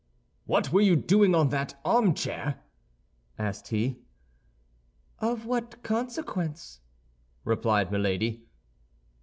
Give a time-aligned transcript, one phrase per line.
[0.45, 2.59] "What were you doing on that armchair?"
[3.37, 3.99] asked he.
[5.19, 6.79] "Of what consequence?"
[7.45, 8.47] replied Milady.